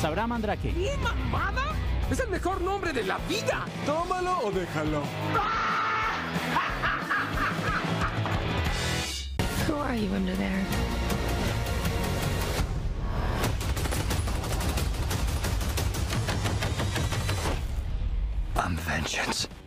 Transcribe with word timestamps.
Sabrá 0.00 0.26
Mandrake. 0.26 0.72
¿Qué 0.72 0.96
mamada? 1.02 1.62
Es 2.10 2.18
el 2.20 2.28
mejor 2.28 2.60
nombre 2.60 2.92
de 2.92 3.04
la 3.04 3.18
vida. 3.28 3.64
Tómalo 3.86 4.38
o 4.44 4.50
déjalo. 4.50 5.02
Who 9.68 9.80
are 9.80 9.96
you 9.96 10.12
under 10.14 10.36
there? 10.36 10.85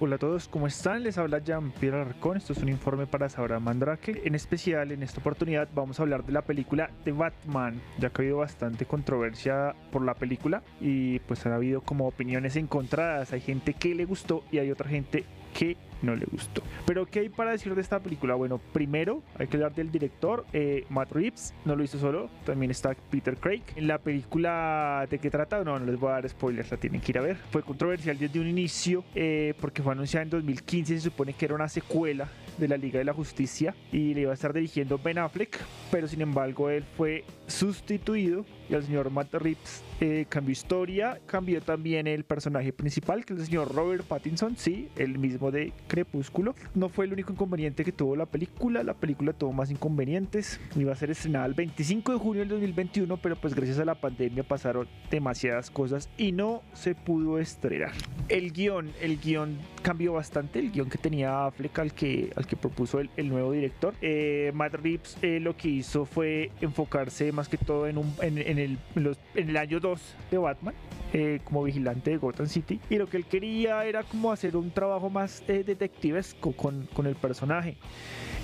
Hola 0.02 0.16
a 0.16 0.20
todos, 0.20 0.50
¿cómo 0.50 0.68
están? 0.68 1.04
Les 1.04 1.18
habla 1.18 1.40
Jean-Pierre 1.40 2.02
Arcón. 2.02 2.36
Esto 2.36 2.52
es 2.52 2.60
un 2.60 2.68
informe 2.68 3.08
para 3.08 3.30
Sabra 3.30 3.58
Mandrake. 3.58 4.24
En 4.26 4.36
especial, 4.36 4.92
en 4.92 5.04
esta 5.04 5.22
oportunidad, 5.22 5.70
vamos 5.74 6.00
a 6.00 6.04
hablar 6.04 6.26
de 6.26 6.34
la 6.34 6.42
película 6.42 6.90
The 7.06 7.14
Batman, 7.14 7.82
ya 7.98 8.10
que 8.10 8.22
ha 8.22 8.24
habido 8.24 8.38
bastante 8.40 8.86
controversia 8.86 9.74
por 9.94 10.04
la 10.04 10.16
película 10.16 10.64
y 10.82 11.20
pues 11.20 11.46
ha 11.46 11.56
habido 11.56 11.80
como 11.80 12.08
opiniones 12.08 12.58
encontradas. 12.58 13.32
Hay 13.32 13.40
gente 13.40 13.74
que 13.74 13.96
le 13.96 14.04
gustó 14.04 14.44
y 14.52 14.58
hay 14.58 14.70
otra 14.70 14.90
gente 14.90 15.24
que 15.58 15.78
no 16.02 16.16
le 16.16 16.26
gustó. 16.26 16.62
Pero 16.86 17.06
¿qué 17.06 17.20
hay 17.20 17.30
para 17.30 17.52
decir 17.52 17.74
de 17.76 17.82
esta 17.82 18.00
película? 18.00 18.36
Bueno, 18.36 18.60
primero 18.74 19.24
hay 19.38 19.48
que 19.48 19.58
hablar 19.58 19.74
del 19.74 19.92
director, 19.92 20.46
eh, 20.54 20.86
Matt 20.90 21.12
Reeves, 21.12 21.54
no 21.66 21.76
lo 21.76 21.84
hizo 21.84 22.00
solo, 22.00 22.30
también 22.46 22.72
está 22.72 22.96
Peter 23.10 23.38
Craig. 23.38 23.62
En 23.76 23.88
la 23.88 23.98
película, 23.98 25.06
¿de 25.10 25.20
qué 25.20 25.30
trata? 25.30 25.64
No, 25.64 25.80
no 25.80 25.86
les 25.86 26.00
voy 26.00 26.10
a 26.10 26.14
dar 26.14 26.30
spoilers, 26.30 26.72
la 26.72 26.78
tienen 26.78 27.02
que 27.02 27.12
ir 27.12 27.18
a 27.18 27.22
ver. 27.22 27.38
Fue 27.52 27.64
controversial 27.64 28.18
desde 28.18 28.40
un 28.40 28.48
inicio 28.48 29.04
eh, 29.16 29.54
porque 29.60 29.82
fue 29.82 29.94
anunciada 29.94 30.24
en 30.24 30.30
2015, 30.30 30.96
se 30.96 31.02
supone 31.02 31.34
que 31.34 31.46
era 31.46 31.56
una 31.56 31.70
secuela 31.70 32.30
de 32.58 32.68
la 32.68 32.78
Liga 32.78 33.00
de 33.00 33.06
la 33.06 33.14
Justicia 33.14 33.76
y 33.92 34.14
le 34.14 34.22
iba 34.22 34.32
a 34.32 34.34
estar 34.34 34.54
dirigiendo 34.54 34.98
Ben 34.98 35.18
Affleck, 35.18 35.58
pero 35.92 36.08
sin 36.08 36.22
embargo 36.22 36.70
él 36.70 36.84
fue 36.98 37.24
sustituido 37.48 38.46
y 38.70 38.76
el 38.76 38.84
señor 38.84 39.10
Matt 39.10 39.34
Reeves 39.34 39.84
eh, 40.00 40.26
cambió 40.30 40.52
historia, 40.52 41.20
cambió 41.26 41.62
también 41.62 42.08
el 42.08 42.24
personaje 42.24 42.72
principal, 42.72 43.26
que 43.26 43.34
es 43.34 43.40
el 43.40 43.46
señor 43.48 43.74
Robert 43.74 44.06
Pattinson, 44.06 44.56
sí, 44.56 44.90
el 44.96 45.18
mismo 45.18 45.52
de 45.52 45.74
Crepúsculo. 45.90 46.56
No 46.76 46.88
fue 46.88 47.06
el 47.06 47.14
único 47.14 47.34
inconveniente 47.34 47.84
que 47.84 47.92
tuvo 47.92 48.16
la 48.16 48.26
película, 48.26 48.84
la 48.84 48.94
película 48.94 49.34
tuvo 49.34 49.52
más 49.52 49.72
inconvenientes. 49.72 50.62
Iba 50.78 50.94
a 50.94 50.96
ser 50.96 51.12
estrenada 51.12 51.46
el 51.48 51.56
25 51.56 52.14
de 52.14 52.18
junio 52.20 52.40
del 52.42 52.50
2021, 52.50 53.18
pero 53.18 53.36
pues 53.36 53.54
gracias 53.56 53.80
a 53.80 53.86
la 53.86 53.96
pandemia 53.96 54.44
pasaron 54.44 54.88
demasiadas 55.12 55.70
cosas 55.70 56.10
y 56.18 56.32
no 56.32 56.62
se 56.74 56.96
pudo 56.96 57.40
estrenar. 57.40 57.92
El 58.30 58.54
guion, 58.54 58.92
el 59.02 59.20
guion 59.20 59.58
cambió 59.82 60.14
bastante, 60.14 60.60
el 60.60 60.72
guion 60.72 60.90
que 60.90 60.98
tenía 60.98 61.46
Affleck 61.46 61.80
al 61.80 61.94
que, 61.94 62.32
al 62.36 62.46
que 62.46 62.56
propuso 62.56 63.00
el, 63.00 63.30
nuevo 63.30 63.52
director. 63.52 63.96
Eh, 64.02 64.52
Matt 64.54 64.76
Reeves 64.76 65.18
eh, 65.22 65.40
lo 65.40 65.58
que 65.58 65.68
hizo 65.68 66.06
fue 66.06 66.52
enfocarse 66.62 67.32
más 67.32 67.50
que 67.50 67.58
todo 67.58 67.88
en, 67.88 67.98
un, 67.98 68.14
en, 68.22 68.38
en 68.38 68.60
el, 68.60 68.78
en 68.96 69.50
el 69.50 69.58
año 69.58 69.80
2 69.80 70.16
de 70.32 70.38
Batman. 70.38 70.76
Eh, 71.12 71.40
como 71.44 71.64
vigilante 71.64 72.12
de 72.12 72.18
Gotham 72.18 72.46
City 72.46 72.80
y 72.88 72.98
lo 72.98 73.08
que 73.08 73.18
él 73.18 73.26
quería 73.26 73.84
era 73.84 74.04
como 74.04 74.32
hacer 74.32 74.56
un 74.56 74.70
trabajo 74.70 75.10
más 75.10 75.44
eh, 75.48 75.64
detectivesco 75.80 76.52
con, 76.52 76.88
con, 76.94 77.08
el 77.08 77.16
personaje 77.16 77.78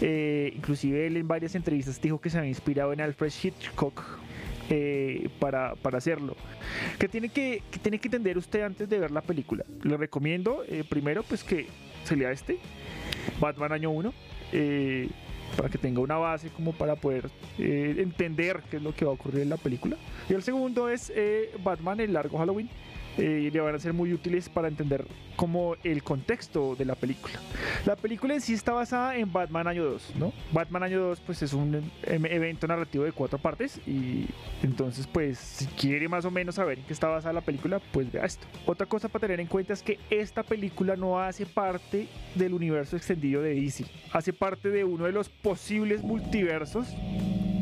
eh, 0.01 0.53
inclusive 0.55 1.07
él 1.07 1.17
en 1.17 1.27
varias 1.27 1.55
entrevistas 1.55 2.01
dijo 2.01 2.19
que 2.19 2.29
se 2.29 2.37
había 2.37 2.49
inspirado 2.49 2.93
en 2.93 3.01
Alfred 3.01 3.31
Hitchcock 3.43 4.01
eh, 4.69 5.29
para, 5.39 5.75
para, 5.75 5.99
hacerlo. 5.99 6.35
¿Qué 6.97 7.07
tiene 7.07 7.29
que, 7.29 7.61
que, 7.69 7.77
tiene 7.77 7.99
que 7.99 8.07
entender 8.07 8.35
usted 8.35 8.63
antes 8.63 8.89
de 8.89 8.97
ver 8.97 9.11
la 9.11 9.21
película? 9.21 9.63
Le 9.83 9.95
recomiendo 9.95 10.63
eh, 10.67 10.83
primero 10.89 11.21
pues 11.21 11.43
que 11.43 11.67
se 12.03 12.15
lea 12.15 12.31
este, 12.31 12.57
Batman 13.39 13.73
año 13.73 13.91
1. 13.91 14.11
Eh, 14.53 15.09
para 15.55 15.69
que 15.69 15.77
tenga 15.77 16.01
una 16.01 16.17
base 16.17 16.49
como 16.49 16.73
para 16.73 16.95
poder 16.95 17.29
eh, 17.57 17.95
entender 17.99 18.61
qué 18.69 18.77
es 18.77 18.83
lo 18.83 18.93
que 18.93 19.05
va 19.05 19.11
a 19.11 19.13
ocurrir 19.13 19.41
en 19.41 19.49
la 19.49 19.57
película. 19.57 19.97
Y 20.29 20.33
el 20.33 20.43
segundo 20.43 20.89
es 20.89 21.11
eh, 21.15 21.51
Batman, 21.63 21.99
el 21.99 22.13
largo 22.13 22.37
Halloween. 22.37 22.69
Eh, 23.17 23.49
le 23.51 23.59
van 23.61 23.75
a 23.75 23.79
ser 23.79 23.93
muy 23.93 24.13
útiles 24.13 24.49
para 24.49 24.67
entender 24.67 25.05
como 25.35 25.75
el 25.83 26.03
contexto 26.03 26.75
de 26.75 26.85
la 26.85 26.95
película. 26.95 27.39
La 27.85 27.95
película 27.95 28.33
en 28.33 28.41
sí 28.41 28.53
está 28.53 28.73
basada 28.73 29.15
en 29.15 29.31
Batman 29.31 29.67
Año 29.67 29.85
2, 29.85 30.13
¿no? 30.17 30.33
Batman 30.51 30.83
Año 30.83 31.01
2 31.01 31.21
pues 31.21 31.41
es 31.41 31.53
un 31.53 31.91
em 32.03 32.25
evento 32.25 32.67
narrativo 32.67 33.03
de 33.03 33.11
cuatro 33.11 33.37
partes 33.37 33.79
y 33.87 34.27
entonces 34.63 35.07
pues 35.07 35.37
si 35.37 35.65
quiere 35.65 36.07
más 36.07 36.25
o 36.25 36.31
menos 36.31 36.55
saber 36.55 36.79
en 36.79 36.85
qué 36.85 36.93
está 36.93 37.07
basada 37.07 37.33
la 37.33 37.41
película, 37.41 37.79
pues 37.91 38.11
vea 38.11 38.25
esto. 38.25 38.47
Otra 38.65 38.85
cosa 38.85 39.07
para 39.07 39.21
tener 39.21 39.39
en 39.39 39.47
cuenta 39.47 39.73
es 39.73 39.81
que 39.81 39.99
esta 40.09 40.43
película 40.43 40.95
no 40.95 41.19
hace 41.19 41.45
parte 41.45 42.07
del 42.35 42.53
universo 42.53 42.97
extendido 42.97 43.41
de 43.41 43.55
DC, 43.55 43.85
hace 44.11 44.33
parte 44.33 44.69
de 44.69 44.83
uno 44.83 45.05
de 45.05 45.11
los 45.11 45.29
posibles 45.29 46.03
multiversos 46.03 46.93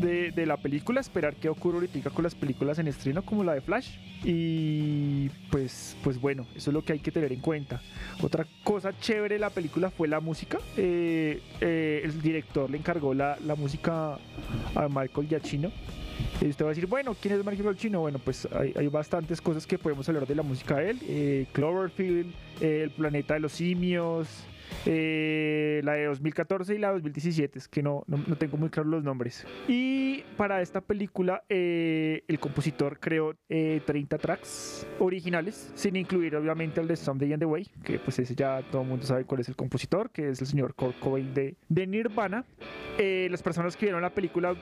de, 0.03 0.31
de, 0.31 0.46
la 0.46 0.58
película, 0.58 1.02
esperar 1.02 1.36
qué 1.36 1.50
ocurre 1.50 1.75
ahorita 1.75 2.09
con 2.09 2.24
las 2.24 2.36
películas 2.36 2.80
en 2.80 2.88
estreno 2.88 3.24
como 3.24 3.44
la 3.44 3.53
de 3.53 3.62
Flash. 3.62 3.97
Y 4.24 5.30
pues, 5.52 5.97
pues 6.03 6.19
bueno, 6.19 6.46
eso 6.56 6.69
es 6.69 6.74
lo 6.74 6.84
que 6.84 6.94
hay 6.94 7.00
que 7.00 7.12
tener 7.12 7.31
en 7.31 7.40
cuenta. 7.40 7.81
Otra 8.22 8.46
cosa 8.63 8.97
chévere 9.00 9.36
de 9.36 9.40
la 9.40 9.50
película 9.50 9.90
fue 9.90 10.08
la 10.08 10.19
música. 10.19 10.59
Eh, 10.78 11.42
eh, 11.59 12.02
el 12.03 12.22
director 12.22 12.69
le 12.69 12.78
encargó 12.78 13.13
la, 13.13 13.38
la 13.46 13.56
música 13.56 14.18
a 14.75 14.88
Michael 14.90 15.28
Giacchino. 15.28 15.72
Y 16.42 16.47
usted 16.47 16.63
va 16.63 16.69
a 16.69 16.74
decir, 16.74 16.88
bueno, 16.88 17.16
¿quién 17.19 17.34
es 17.34 17.40
Michael 17.40 17.63
Giacchino? 17.63 18.02
Bueno, 18.02 18.19
pues 18.19 18.47
hay, 18.53 18.74
hay, 18.75 18.88
bastantes 18.88 19.42
cosas 19.42 19.68
que 19.68 19.78
podemos 19.78 20.08
hablar 20.08 20.25
de 20.28 20.36
la 20.36 20.44
música 20.44 20.78
de 20.78 20.92
él. 20.92 21.00
Eh, 21.03 21.46
Cloverfield, 21.52 22.31
El 22.62 22.92
planeta 22.92 23.34
de 23.34 23.42
los 23.42 23.52
simios, 23.52 24.46
eh, 24.85 25.81
la 25.84 25.94
de 25.94 26.06
2014 26.06 26.75
y 26.75 26.78
la 26.78 26.90
de 26.90 26.94
2017, 26.96 27.59
es 27.59 27.68
que 27.68 27.81
no, 27.81 28.03
no, 28.07 28.24
no, 28.28 28.35
tengo 28.35 28.57
muy 28.57 28.69
claros 28.69 28.91
los 28.91 29.03
nombres. 29.03 29.46
Y 29.68 30.24
para 30.38 30.62
esta 30.62 30.81
película, 30.81 31.44
eh, 31.50 32.24
el 32.28 32.40
compositor 32.40 33.00
creó 33.00 33.35
eh, 33.50 33.81
30 33.85 34.18
tracks 34.18 34.88
originales, 35.00 35.72
sin 35.75 35.96
incluir 35.96 36.35
obviamente 36.35 36.81
el 36.81 36.88
de 36.88 36.96
Someday 36.96 37.34
and 37.34 37.41
the 37.41 37.46
Way, 37.46 37.68
que 37.84 38.00
pues 38.00 38.19
ese 38.19 38.35
ya 38.35 38.62
todo 38.72 38.81
el 38.81 38.88
mundo 38.88 39.06
sabe 39.06 39.25
cuál 39.25 39.41
es 39.41 39.50
el 39.50 39.56
compositor, 39.56 40.09
que 40.12 40.29
es 40.29 40.41
el 40.41 40.47
señor 40.47 40.74
Kurt 40.75 41.00
Cobain 41.00 41.34
de, 41.34 41.56
de 41.69 41.88
Nirvana. 41.88 42.45
Eh, 42.97 43.28
las 43.31 43.41
personas 43.41 43.75
que 43.75 43.85
vieron 43.85 44.01
la 44.01 44.12
película 44.12 44.56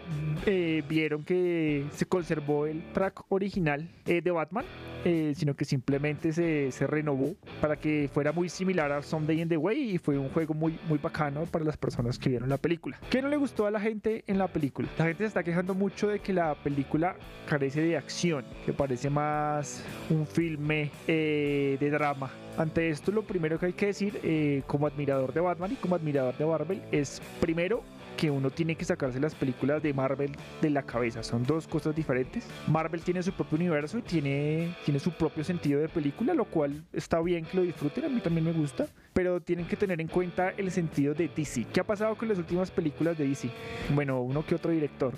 eh, 0.45 0.83
vieron 0.87 1.23
que 1.23 1.85
se 1.91 2.05
conservó 2.05 2.65
el 2.65 2.83
track 2.93 3.25
original 3.29 3.89
de 4.05 4.31
Batman, 4.31 4.65
sino 5.03 5.55
que 5.55 5.65
simplemente 5.65 6.33
se, 6.33 6.71
se 6.71 6.87
renovó 6.87 7.35
para 7.59 7.75
que 7.75 8.09
fuera 8.13 8.31
muy 8.31 8.49
similar 8.49 8.91
a 8.91 9.01
Someday 9.01 9.41
and 9.41 9.49
the 9.49 9.57
Way 9.57 9.95
y 9.95 9.97
fue 9.97 10.17
un 10.17 10.29
juego 10.29 10.53
muy, 10.53 10.79
muy 10.87 10.97
bacano 10.97 11.45
para 11.45 11.65
las 11.65 11.77
personas 11.77 12.17
que 12.17 12.29
vieron 12.29 12.49
la 12.49 12.57
película. 12.57 12.99
¿Qué 13.09 13.21
no 13.21 13.29
le 13.29 13.37
gustó 13.37 13.65
a 13.65 13.71
la 13.71 13.79
gente 13.79 14.23
en 14.27 14.37
la 14.37 14.47
película? 14.47 14.87
La 14.97 15.05
gente 15.05 15.23
se 15.23 15.27
está 15.27 15.43
quejando 15.43 15.73
mucho 15.73 16.07
de 16.07 16.19
que 16.19 16.33
la 16.33 16.55
película 16.55 17.15
carece 17.47 17.81
de 17.81 17.97
acción, 17.97 18.45
que 18.65 18.73
parece 18.73 19.09
más 19.09 19.83
un 20.09 20.25
filme 20.25 20.91
eh, 21.07 21.77
de 21.79 21.89
drama. 21.89 22.31
Ante 22.57 22.89
esto, 22.89 23.11
lo 23.11 23.23
primero 23.23 23.57
que 23.59 23.67
hay 23.67 23.73
que 23.73 23.87
decir, 23.87 24.19
eh, 24.23 24.63
como 24.67 24.87
admirador 24.87 25.33
de 25.33 25.39
Batman 25.39 25.71
y 25.71 25.75
como 25.75 25.95
admirador 25.95 26.37
de 26.37 26.45
Marvel, 26.45 26.81
es 26.91 27.21
primero 27.39 27.83
que 28.17 28.31
uno 28.31 28.49
tiene 28.49 28.75
que 28.75 28.85
sacarse 28.85 29.19
las 29.19 29.35
películas 29.35 29.81
de 29.81 29.93
Marvel 29.93 30.31
de 30.61 30.69
la 30.69 30.83
cabeza. 30.83 31.23
Son 31.23 31.43
dos 31.43 31.67
cosas 31.67 31.95
diferentes. 31.95 32.47
Marvel 32.67 33.01
tiene 33.01 33.23
su 33.23 33.31
propio 33.33 33.57
universo 33.57 33.97
y 33.97 34.01
tiene, 34.01 34.75
tiene 34.85 34.99
su 34.99 35.11
propio 35.11 35.43
sentido 35.43 35.81
de 35.81 35.89
película, 35.89 36.33
lo 36.33 36.45
cual 36.45 36.83
está 36.93 37.19
bien 37.21 37.45
que 37.45 37.57
lo 37.57 37.63
disfruten, 37.63 38.05
a 38.05 38.09
mí 38.09 38.21
también 38.21 38.45
me 38.45 38.53
gusta. 38.53 38.87
Pero 39.13 39.41
tienen 39.41 39.67
que 39.67 39.75
tener 39.75 39.99
en 39.99 40.07
cuenta 40.07 40.51
el 40.51 40.71
sentido 40.71 41.13
de 41.13 41.27
DC. 41.27 41.65
¿Qué 41.73 41.81
ha 41.81 41.83
pasado 41.83 42.15
con 42.15 42.29
las 42.29 42.37
últimas 42.37 42.71
películas 42.71 43.17
de 43.17 43.27
DC? 43.27 43.49
Bueno, 43.93 44.21
uno 44.21 44.45
que 44.45 44.55
otro 44.55 44.71
director. 44.71 45.13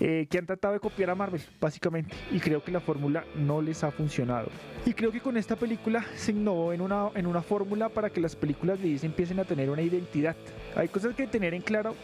Eh, 0.00 0.26
que 0.28 0.38
han 0.38 0.46
tratado 0.46 0.74
de 0.74 0.80
copiar 0.80 1.10
a 1.10 1.14
Marvel, 1.14 1.40
básicamente. 1.60 2.14
Y 2.30 2.40
creo 2.40 2.62
que 2.62 2.72
la 2.72 2.80
fórmula 2.80 3.24
no 3.36 3.62
les 3.62 3.82
ha 3.84 3.90
funcionado. 3.90 4.48
Y 4.84 4.92
creo 4.92 5.10
que 5.10 5.20
con 5.20 5.36
esta 5.36 5.56
película 5.56 6.04
se 6.16 6.32
innovó 6.32 6.72
en 6.72 6.80
una, 6.80 7.10
en 7.14 7.26
una 7.26 7.42
fórmula 7.42 7.88
para 7.88 8.10
que 8.10 8.20
las 8.20 8.36
películas 8.36 8.80
de 8.82 8.90
DC 8.90 9.06
empiecen 9.06 9.40
a 9.40 9.44
tener 9.44 9.70
una 9.70 9.82
identidad. 9.82 10.36
Hay 10.76 10.88
cosas 10.88 11.14
que 11.14 11.26
tener 11.26 11.54
en 11.54 11.62
claro 11.62 11.94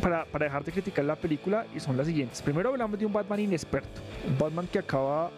para, 0.00 0.24
para, 0.24 0.46
dejar 0.46 0.64
de 0.64 0.72
criticar 0.72 1.04
la 1.04 1.16
película 1.16 1.66
y 1.74 1.80
son 1.80 1.96
las 1.96 2.06
siguientes. 2.06 2.42
Primero 2.42 2.70
hablamos 2.70 2.98
de 2.98 3.06
un 3.06 3.12
Batman 3.12 3.40
inexperto, 3.40 4.00
un 4.28 4.38
Batman 4.38 4.68
que 4.70 4.78
acaba, 4.78 5.30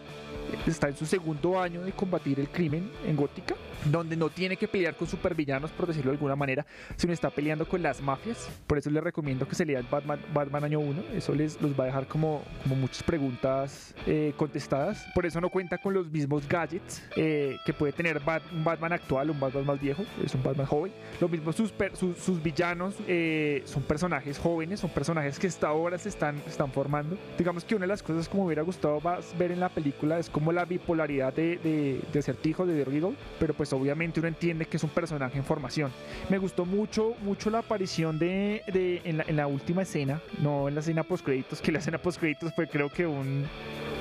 está 0.65 0.87
en 0.87 0.95
su 0.95 1.05
segundo 1.05 1.59
año 1.59 1.81
de 1.81 1.91
combatir 1.91 2.39
el 2.39 2.49
crimen 2.49 2.91
en 3.05 3.15
Gótica, 3.15 3.55
donde 3.85 4.15
no 4.15 4.29
tiene 4.29 4.57
que 4.57 4.67
pelear 4.67 4.95
con 4.95 5.07
supervillanos, 5.07 5.71
por 5.71 5.87
decirlo 5.87 6.11
de 6.11 6.17
alguna 6.17 6.35
manera, 6.35 6.65
sino 6.95 7.13
está 7.13 7.29
peleando 7.29 7.67
con 7.67 7.81
las 7.81 8.01
mafias. 8.01 8.49
Por 8.67 8.77
eso 8.77 8.89
les 8.89 9.03
recomiendo 9.03 9.47
que 9.47 9.55
se 9.55 9.65
lean 9.65 9.85
Batman, 9.89 10.19
Batman 10.33 10.63
año 10.63 10.79
1, 10.79 11.03
eso 11.13 11.33
les 11.33 11.61
los 11.61 11.77
va 11.77 11.83
a 11.85 11.87
dejar 11.87 12.07
como, 12.07 12.43
como 12.63 12.75
muchas 12.75 13.03
preguntas 13.03 13.93
eh, 14.05 14.33
contestadas. 14.37 15.05
Por 15.15 15.25
eso 15.25 15.39
no 15.41 15.49
cuenta 15.49 15.77
con 15.77 15.93
los 15.93 16.09
mismos 16.09 16.47
gadgets 16.47 17.03
eh, 17.15 17.57
que 17.65 17.73
puede 17.73 17.93
tener 17.93 18.19
Bat, 18.19 18.43
un 18.51 18.63
Batman 18.63 18.93
actual, 18.93 19.29
un 19.29 19.39
Batman 19.39 19.65
más 19.65 19.79
viejo, 19.79 20.03
es 20.23 20.33
un 20.35 20.43
Batman 20.43 20.65
joven. 20.65 20.91
Lo 21.19 21.29
mismo 21.29 21.51
sus, 21.53 21.73
sus, 21.93 22.17
sus 22.17 22.41
villanos 22.41 22.95
eh, 23.07 23.61
son 23.65 23.83
personajes 23.83 24.37
jóvenes, 24.37 24.79
son 24.79 24.89
personajes 24.89 25.39
que 25.39 25.47
hasta 25.47 25.67
ahora 25.67 25.97
se 25.97 26.09
están, 26.09 26.37
están 26.47 26.71
formando. 26.71 27.17
Digamos 27.37 27.63
que 27.63 27.75
una 27.75 27.83
de 27.83 27.89
las 27.89 28.03
cosas 28.03 28.27
como 28.27 28.43
me 28.43 28.47
hubiera 28.47 28.61
gustado 28.61 29.01
ver 29.37 29.51
en 29.51 29.59
la 29.59 29.69
película 29.69 30.19
es 30.19 30.29
como 30.39 30.53
la 30.53 30.63
bipolaridad 30.63 31.33
de, 31.33 31.57
de, 31.57 31.99
de 32.13 32.19
acertijo 32.19 32.65
de 32.65 32.81
The 32.81 32.89
Riddle, 32.89 33.13
pero 33.41 33.53
pues 33.53 33.73
obviamente 33.73 34.21
uno 34.21 34.29
entiende 34.29 34.65
que 34.65 34.77
es 34.77 34.83
un 34.85 34.89
personaje 34.89 35.37
en 35.37 35.43
formación. 35.43 35.91
Me 36.29 36.37
gustó 36.37 36.65
mucho, 36.65 37.13
mucho 37.23 37.49
la 37.49 37.59
aparición 37.59 38.17
de, 38.17 38.63
de 38.71 39.01
en, 39.03 39.17
la, 39.17 39.25
en, 39.27 39.35
la, 39.35 39.47
última 39.47 39.81
escena, 39.81 40.21
no 40.41 40.69
en 40.69 40.75
la 40.75 40.79
escena 40.79 41.03
post 41.03 41.25
créditos, 41.25 41.59
que 41.59 41.73
la 41.73 41.79
escena 41.79 41.97
post 41.97 42.21
créditos 42.21 42.53
fue 42.55 42.69
creo 42.69 42.89
que 42.89 43.05
un 43.05 43.45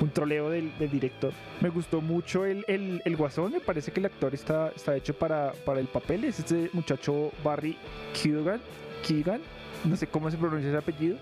un 0.00 0.10
troleo 0.10 0.48
del, 0.48 0.70
del 0.78 0.92
director. 0.92 1.32
Me 1.60 1.70
gustó 1.70 2.00
mucho 2.00 2.46
el, 2.46 2.64
el, 2.68 3.02
el 3.04 3.16
guasón, 3.16 3.50
me 3.50 3.58
parece 3.58 3.90
que 3.90 3.98
el 3.98 4.06
actor 4.06 4.32
está, 4.32 4.68
está 4.68 4.94
hecho 4.94 5.12
para, 5.12 5.50
para 5.64 5.80
el 5.80 5.88
papel. 5.88 6.22
Es 6.22 6.38
este 6.38 6.70
muchacho 6.72 7.32
Barry 7.42 7.76
Keoghan, 8.14 8.60
Keegan, 9.04 9.40
no 9.84 9.96
sé 9.96 10.06
cómo 10.06 10.30
se 10.30 10.36
pronuncia 10.36 10.68
ese 10.68 10.78
apellido 10.78 11.18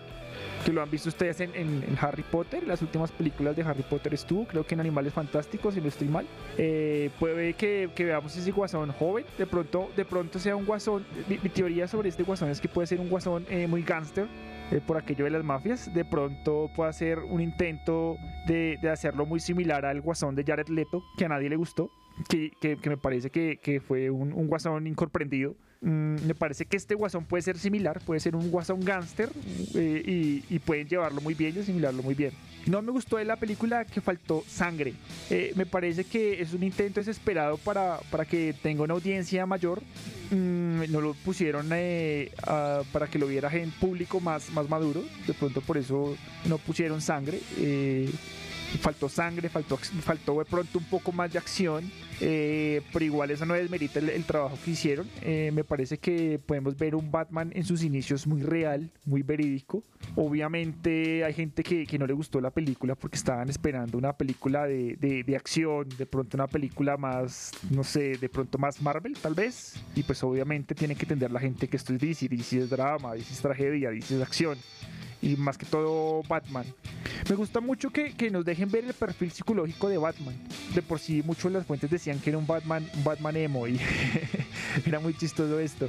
que 0.65 0.73
lo 0.73 0.83
han 0.83 0.91
visto 0.91 1.09
ustedes 1.09 1.41
en, 1.41 1.51
en- 1.55 1.85
en 1.89 1.97
Harry 2.01 2.23
Potter, 2.23 2.67
las 2.67 2.83
últimas 2.83 3.13
películas 3.13 3.55
de 3.57 3.63
Harry 3.63 3.83
Potter 3.83 4.15
estuvo, 4.15 4.47
creo 4.47 4.67
que 4.67 4.75
en 4.75 4.81
Animales 4.81 5.13
Fantásticos, 5.13 5.75
si 5.75 5.81
no 5.81 5.89
estoy 5.89 6.09
mal. 6.09 6.27
Eh, 6.59 7.11
puede 7.19 7.55
que, 7.55 7.89
que 7.95 8.05
veamos 8.05 8.37
ese 8.37 8.51
guasón 8.53 8.91
joven, 8.93 9.25
de 9.39 9.47
pronto, 9.47 9.91
de 9.97 10.05
pronto 10.05 10.39
sea 10.39 10.57
un 10.57 10.65
guasón. 10.65 11.05
Mi, 11.29 11.39
mi 11.43 11.49
teoría 11.49 11.87
sobre 11.89 12.09
este 12.09 12.23
guasón 12.23 12.51
es 12.51 12.61
que 12.61 12.69
puede 12.69 12.87
ser 12.87 13.01
un 13.01 13.09
guasón 13.09 13.47
eh, 13.49 13.67
muy 13.67 13.83
gángster. 13.83 14.27
eh, 14.73 14.81
por 14.85 14.97
aquello 14.97 15.25
de 15.25 15.31
las 15.31 15.45
mafias, 15.45 15.95
de 15.95 16.05
pronto 16.05 16.69
puede 16.75 16.93
ser 16.93 17.21
un 17.21 17.41
intento 17.41 18.17
de, 18.49 18.79
de 18.83 18.91
hacerlo 18.91 19.25
muy 19.25 19.39
similar 19.39 19.85
al 19.87 20.01
guasón 20.01 20.35
de 20.35 20.43
Jared 20.45 20.69
Leto, 20.69 21.05
que 21.17 21.25
a 21.25 21.29
nadie 21.29 21.49
le 21.49 21.55
gustó, 21.57 21.89
que, 22.29 22.51
que- 22.61 22.77
que 22.77 22.91
me 22.91 22.97
parece 22.97 23.31
que 23.31 23.81
fue 23.87 24.11
un, 24.11 24.33
un 24.33 24.49
guasón 24.49 24.87
incomprendido. 24.89 25.55
Mm, 25.81 26.27
me 26.27 26.35
parece 26.35 26.65
que 26.65 26.77
este 26.77 26.95
guasón 26.95 27.25
puede 27.25 27.43
ser 27.43 27.59
similar, 27.59 28.01
puede 28.01 28.21
ser 28.21 28.35
un 28.35 28.51
guasón 28.51 28.81
gángster 28.81 29.31
eh, 29.75 30.43
y, 30.49 30.59
pueden 30.61 30.89
llevarlo 30.89 31.21
muy 31.21 31.35
bien 31.35 31.55
y 31.55 31.61
asimilarlo 31.61 32.03
muy 32.03 32.15
bien. 32.15 32.33
No 32.67 32.83
me 32.83 32.91
gustó 32.91 33.19
de 33.19 33.25
la 33.25 33.37
película 33.37 33.85
que 33.85 34.01
faltó 34.01 34.43
sangre. 34.49 34.95
Eh, 35.31 35.53
me 35.55 35.67
parece 35.67 36.05
que 36.05 36.41
es 36.41 36.53
un 36.55 36.63
intento 36.65 36.99
desesperado 36.99 37.59
para, 37.59 37.99
para 38.11 38.25
que 38.25 38.55
tenga 38.61 38.83
una 38.83 38.95
audiencia 38.95 39.47
mayor. 39.47 39.83
Mm, 40.31 40.91
no 40.91 41.01
lo 41.01 41.15
pusieron 41.15 41.69
eh, 41.73 42.33
para 42.93 43.07
que 43.07 43.19
lo 43.19 43.29
viera 43.29 43.55
en 43.55 43.71
público 43.71 44.19
más, 44.19 44.51
más 44.51 44.69
maduro. 44.69 45.05
De 45.27 45.35
pronto 45.35 45.61
por 45.61 45.77
eso 45.77 46.17
no 46.47 46.59
pusieron 46.59 47.01
sangre. 47.01 47.39
Faltó 48.81 49.09
sangre, 49.09 49.49
faltó, 49.49 49.77
faltó 49.77 50.39
de 50.39 50.45
pronto 50.45 50.79
un 50.79 50.85
poco 50.85 51.13
más 51.13 51.33
de 51.33 51.39
acción, 51.39 51.91
eh, 52.21 52.83
pero 52.93 53.05
igual 53.05 53.31
eso 53.31 53.47
no 53.47 53.55
desmerita 53.55 53.99
el, 54.01 54.11
el 54.11 54.25
trabajo 54.25 54.59
que 54.65 54.73
hicieron. 54.73 55.09
Eh, 55.23 55.51
me 55.55 55.65
parece 55.65 55.99
que 55.99 56.39
podemos 56.45 56.77
ver 56.77 56.95
un 56.95 57.11
Batman 57.11 57.51
en 57.55 57.65
sus 57.65 57.83
inicios 57.83 58.27
muy 58.27 58.43
real, 58.43 58.91
muy 59.05 59.23
verídico. 59.23 59.83
Obviamente 60.17 61.25
hay 61.25 61.33
gente 61.33 61.63
que, 61.63 61.87
que 61.87 61.99
no 61.99 62.07
le 62.07 62.13
gustó 62.13 62.41
la 62.41 62.51
película 62.51 62.95
porque 62.95 63.17
estaban 63.17 63.49
esperando 63.49 63.97
una 63.97 64.13
película 64.13 64.67
de, 64.67 64.97
de- 64.97 65.23
de 65.25 65.37
acción, 65.37 65.89
de 65.97 66.05
pronto 66.07 66.37
una 66.37 66.47
película 66.47 66.97
más, 66.97 67.53
no 67.71 67.83
sé, 67.85 68.17
de 68.19 68.29
pronto 68.29 68.59
más 68.59 68.83
Marvel 68.83 69.15
tal 69.21 69.35
vez. 69.35 69.75
Y 69.95 70.03
pues 70.03 70.23
obviamente 70.23 70.75
tiene 70.75 70.95
que 70.95 71.03
entender 71.05 71.31
la 71.31 71.41
gente 71.41 71.69
que 71.69 71.77
esto 71.77 71.93
es 71.95 72.01
DC, 72.01 72.29
DC 72.29 72.59
es 72.59 72.71
drama, 72.71 73.15
DC 73.15 73.33
es 73.33 73.41
tragedia, 73.41 73.91
DC 73.91 74.17
es 74.17 74.23
acción. 74.23 74.59
Y 75.23 75.37
más 75.37 75.57
que 75.59 75.67
todo 75.67 76.23
Batman. 76.29 76.67
Me 77.29 77.35
gusta 77.37 77.61
mucho 77.61 77.91
que, 77.91 78.13
que 78.13 78.31
nos 78.31 78.45
dejen 78.45 78.71
ver 78.71 78.85
el 78.85 78.95
perfil 78.95 79.31
psicológico 79.31 79.89
de 79.89 79.99
Batman. 79.99 80.37
De 80.75 80.83
por 80.83 80.99
sí, 80.99 81.23
muchos 81.25 81.45
de 81.45 81.59
las 81.59 81.67
fuentes 81.67 81.91
decían 81.91 82.19
que 82.21 82.31
era 82.31 82.39
un 82.39 82.47
Batman, 82.47 82.89
un 82.95 83.05
Batman 83.05 83.37
emo 83.37 83.67
y 83.67 83.81
era 84.87 85.01
muy 85.01 85.17
chistoso 85.17 85.59
esto. 85.59 85.89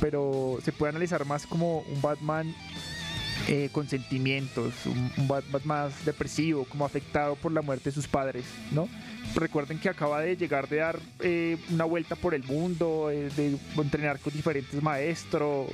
Pero 0.00 0.58
se 0.64 0.72
puede 0.72 0.90
analizar 0.90 1.24
más 1.24 1.46
como 1.46 1.80
un 1.80 2.02
Batman 2.02 2.54
eh, 3.48 3.70
con 3.72 3.88
sentimientos, 3.88 4.74
un, 4.86 5.10
un 5.16 5.28
Batman 5.28 5.62
más 5.64 6.04
depresivo, 6.04 6.64
como 6.64 6.84
afectado 6.84 7.36
por 7.36 7.52
la 7.52 7.62
muerte 7.62 7.90
de 7.90 7.94
sus 7.94 8.06
padres, 8.06 8.44
¿no? 8.72 8.88
Recuerden 9.34 9.78
que 9.78 9.88
acaba 9.88 10.20
de 10.20 10.36
llegar 10.36 10.68
de 10.68 10.76
dar 10.78 10.98
eh, 11.20 11.56
una 11.70 11.84
vuelta 11.84 12.16
por 12.16 12.34
el 12.34 12.42
mundo, 12.42 13.10
eh, 13.10 13.30
de 13.36 13.56
entrenar 13.76 14.18
con 14.18 14.32
diferentes 14.32 14.82
maestros. 14.82 15.68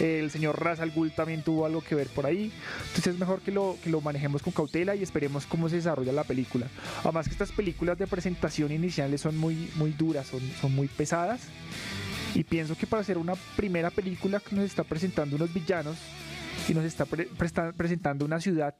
el 0.00 0.30
señor 0.30 0.62
Ra's 0.62 0.80
al 0.80 0.90
Ghul 0.90 1.12
también 1.12 1.42
tuvo 1.42 1.66
algo 1.66 1.82
que 1.82 1.94
ver 1.94 2.08
por 2.08 2.26
ahí. 2.26 2.50
Entonces 2.88 3.14
es 3.14 3.18
mejor 3.18 3.40
que 3.40 3.52
lo, 3.52 3.76
que 3.84 3.90
lo 3.90 4.00
manejemos 4.00 4.42
con 4.42 4.52
cautela 4.52 4.94
y 4.94 5.02
esperemos 5.02 5.46
cómo 5.46 5.68
se 5.68 5.76
desarrolla 5.76 6.12
la 6.12 6.24
película. 6.24 6.68
Además 7.04 7.26
que 7.26 7.32
estas 7.32 7.52
películas 7.52 7.98
de 7.98 8.06
presentación 8.06 8.72
iniciales 8.72 9.20
son 9.20 9.36
muy, 9.36 9.70
muy 9.76 9.92
duras, 9.92 10.26
son, 10.26 10.40
son 10.60 10.74
muy 10.74 10.88
pesadas. 10.88 11.42
Y 12.34 12.44
pienso 12.44 12.76
que 12.76 12.86
para 12.86 13.02
hacer 13.02 13.18
una 13.18 13.34
primera 13.56 13.90
película 13.90 14.40
que 14.40 14.56
nos 14.56 14.64
está 14.64 14.84
presentando 14.84 15.36
unos 15.36 15.52
villanos 15.52 15.98
y 16.68 16.74
nos 16.74 16.84
está 16.84 17.04
presentando 17.76 18.24
una 18.24 18.40
ciudad 18.40 18.74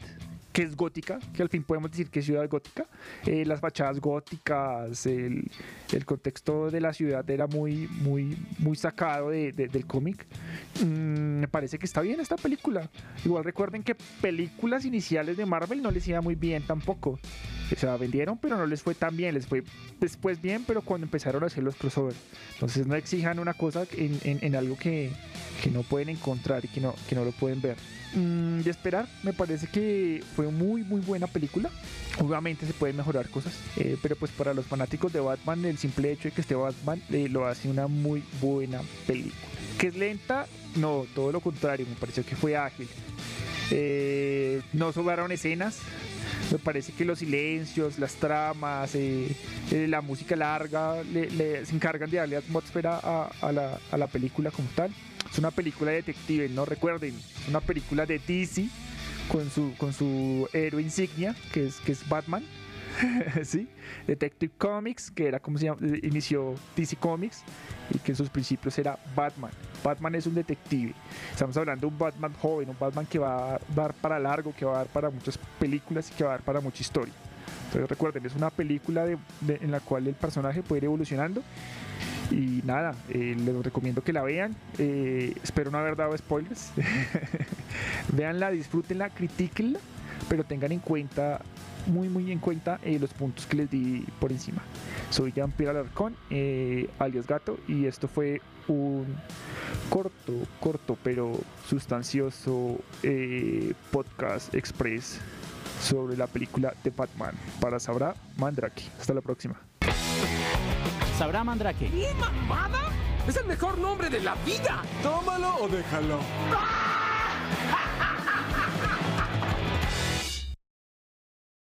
que 0.53 0.63
es 0.63 0.77
gótica, 0.77 1.19
que 1.35 1.43
al 1.43 1.49
fin 1.49 1.63
podemos 1.65 1.91
decir 1.91 2.11
que 2.11 2.21
es 2.21 2.27
ciudad 2.27 2.49
gótica, 2.49 2.87
eh, 3.27 3.45
las 3.47 3.61
fachadas 3.61 4.01
góticas, 4.01 5.07
el, 5.07 5.51
el 5.93 6.05
contexto 6.05 6.71
de 6.71 6.81
la 6.81 6.93
ciudad 6.93 7.29
era 7.31 7.47
muy, 7.47 7.89
muy, 7.89 8.37
muy 8.59 8.77
sacado 8.77 9.31
de- 9.31 9.53
de- 9.53 9.69
del 9.69 9.87
cómic. 9.87 10.27
Mm, 10.85 11.41
me 11.41 11.49
parece 11.49 11.79
que 11.79 11.87
está 11.87 12.01
bien 12.03 12.21
esta 12.21 12.37
película. 12.37 12.91
Igual 13.25 13.45
recuerden 13.45 13.83
que 13.83 13.95
películas 14.21 14.85
iniciales 14.85 15.37
de 15.37 15.47
Marvel 15.47 15.83
no 15.83 15.91
les 15.91 16.07
iba 16.09 16.21
muy 16.21 16.35
bien 16.35 16.63
tampoco. 16.67 17.19
O 17.73 17.77
sea, 17.79 17.97
vendieron, 17.97 18.37
pero 18.37 18.57
no 18.59 18.67
les 18.67 18.83
fue 18.83 18.95
tan 18.95 19.17
bien. 19.17 19.35
Les 19.35 19.47
fue 19.47 19.63
después 20.01 20.43
bien, 20.43 20.65
pero 20.67 20.83
cuando 20.83 21.07
empezaron 21.07 21.43
a 21.43 21.47
hacer 21.47 21.63
los 21.65 21.77
crossover. 21.77 22.15
Entonces 22.55 22.87
no 22.87 22.95
exijan 22.95 23.39
una 23.39 23.55
cosa 23.55 23.85
en, 23.97 24.19
en- 24.25 24.39
en 24.43 24.55
algo 24.57 24.77
que, 24.77 25.11
que 25.63 25.71
no 25.71 25.83
pueden 25.85 26.09
encontrar 26.09 26.65
y 26.65 26.69
que 26.69 26.81
no, 26.81 26.95
que 27.09 27.15
no 27.15 27.25
lo 27.25 27.31
pueden 27.33 27.61
ver. 27.63 27.77
Mm, 28.15 28.61
de 28.61 28.71
esperar, 28.71 29.09
me 29.23 29.33
parece 29.33 29.69
que 29.69 30.23
fue 30.35 30.49
muy, 30.49 30.83
muy 30.83 31.01
buena 31.01 31.27
película. 31.29 31.71
Obviamente 32.19 32.67
se 32.67 32.75
pueden 32.75 32.97
mejorar 32.97 33.29
cosas, 33.31 33.55
eh, 33.77 33.97
pero 34.03 34.17
pues 34.17 34.31
para 34.33 34.53
los 34.53 34.67
fanáticos 34.67 35.13
de 35.13 35.21
Batman, 35.21 35.65
el 35.65 35.79
simple 35.79 36.11
hecho 36.13 36.25
de 36.25 36.33
que 36.33 36.41
esté 36.43 36.55
Batman 36.57 37.01
eh, 37.11 37.29
lo 37.31 37.47
hace 37.47 37.69
una 37.71 37.87
muy 37.87 38.23
buena 38.41 38.81
película. 39.07 39.35
¿Que 39.79 39.87
es 39.87 39.97
lenta? 39.97 40.47
No, 40.77 41.07
todo 41.15 41.31
lo 41.33 41.41
contrario, 41.41 41.87
me 41.89 41.95
pareció 41.97 42.25
que 42.27 42.35
fue 42.37 42.57
ágil. 42.57 42.89
Eh, 43.71 44.61
no 44.73 44.93
sobraron 44.93 45.33
escenas. 45.33 45.79
Me 46.51 46.59
parece 46.59 46.93
que 46.93 47.05
los 47.07 47.21
silencios, 47.21 47.99
las 47.99 48.15
tramas, 48.17 48.93
la 49.71 50.01
música 50.03 50.37
larga 50.37 51.03
le- 51.03 51.65
se 51.65 51.75
encargan 51.75 52.11
de 52.11 52.19
darle 52.19 52.37
atmósfera 52.37 52.99
a 52.99 53.53
la, 53.53 53.79
a 53.91 53.97
la 53.97 54.07
película 54.07 54.51
como 54.51 54.69
tal. 54.75 54.91
Es 55.33 55.39
una 55.39 55.51
película 55.51 55.91
de 55.93 55.99
detective, 55.99 56.49
no 56.51 56.65
recuerden, 56.67 57.15
es 57.17 57.49
una 57.49 57.61
película 57.61 58.05
de 58.05 58.19
DC 58.19 58.69
con 59.29 59.49
su, 59.51 59.75
con 59.79 59.93
su 59.95 60.47
héroe 60.53 60.83
insignia, 60.83 61.35
que 61.53 61.67
es, 61.67 61.77
que 61.77 61.93
es 61.93 62.07
Batman. 62.09 62.45
¿Sí? 63.45 63.69
Detective 64.07 64.53
Comics, 64.59 65.11
que 65.11 65.27
era 65.27 65.41
como 65.41 65.57
se 65.57 65.65
llama, 65.65 65.79
eh, 65.83 66.01
inició 66.03 66.55
DC 66.77 66.97
Comics 66.97 67.43
y 67.91 67.99
que 67.99 68.13
en 68.13 68.17
sus 68.17 68.29
principios 68.29 68.79
era 68.79 68.99
Batman. 69.17 69.51
Batman 69.83 70.15
es 70.15 70.27
un 70.27 70.35
detective. 70.35 70.93
Estamos 71.31 71.57
hablando 71.57 71.87
de 71.87 71.93
un 71.93 71.99
Batman 71.99 72.35
joven, 72.35 72.69
un 72.69 72.77
Batman 72.79 73.07
que 73.07 73.19
va 73.19 73.55
a 73.55 73.61
dar 73.75 73.95
para 73.95 74.19
largo, 74.19 74.55
que 74.55 74.67
va 74.67 74.75
a 74.75 74.79
dar 74.79 74.87
para 74.89 75.09
muchas 75.09 75.39
películas 75.59 76.11
y 76.11 76.15
que 76.15 76.25
va 76.25 76.31
a 76.31 76.33
dar 76.35 76.43
para 76.43 76.61
mucha 76.61 76.83
historia. 76.83 77.15
Entonces 77.69 77.89
recuerden, 77.89 78.27
es 78.27 78.35
una 78.35 78.51
película 78.51 79.07
de- 79.07 79.17
de- 79.41 79.59
en 79.63 79.71
la 79.71 79.81
cual 79.81 80.07
el 80.07 80.15
personaje 80.15 80.63
puede 80.63 80.81
ir 80.81 80.85
evolucionando. 80.85 81.43
Y 82.33 82.63
nada, 82.65 82.95
eh, 83.11 83.37
les 83.39 83.55
recomiendo 83.63 84.03
que 84.03 84.13
la 84.13 84.23
vean. 84.23 84.57
Eh, 84.79 85.35
espero 85.43 85.71
no 85.71 85.79
haber 85.79 85.97
dado 85.97 86.17
spoilers. 86.17 86.73
Veanla, 88.13 88.51
disfrútenla, 88.51 89.11
critíquenla, 89.11 89.79
pero 90.31 90.43
tengan 90.43 90.73
en 90.73 90.79
cuenta, 90.79 91.43
muy 91.87 92.09
muy 92.09 92.33
en 92.33 92.39
cuenta, 92.39 92.81
eh, 92.85 92.99
los 92.99 93.13
puntos 93.13 93.47
que 93.47 93.57
les 93.57 93.71
di 93.71 94.07
por 94.19 94.33
encima. 94.33 94.63
Soy 95.11 95.33
Jean-Pierre 95.33 95.79
Alarcón, 95.79 96.17
eh, 96.31 96.89
alias 96.99 97.27
Gato, 97.27 97.59
y 97.69 97.85
esto 97.85 98.09
fue 98.09 98.41
un 98.67 99.05
corto, 99.91 100.33
corto, 100.59 100.97
pero 101.03 101.39
sustancioso 101.67 102.81
podcast 103.91 104.55
express 104.55 105.19
sobre 105.83 106.17
la 106.17 106.29
película 106.29 106.73
de 106.83 106.91
Batman 106.91 107.35
para 107.61 107.79
Sabrá 107.79 108.15
Mandrake. 108.39 108.85
Hasta 108.99 109.13
la 109.13 109.21
próxima. 109.21 109.72
Sabrá 111.19 111.45
Mandrake. 111.45 111.91
¿Qué 111.91 112.13
mamada? 112.19 112.81
¡Es 113.27 113.37
el 113.37 113.47
mejor 113.47 113.79
nombre 113.79 114.11
de 114.11 114.21
la 114.21 114.35
vida! 114.47 114.83
Tómalo 115.03 115.57
o 115.61 115.69
déjalo. 115.69 116.19
¡Ah! 116.55 117.92